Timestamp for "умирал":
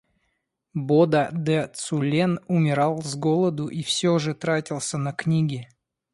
2.47-3.03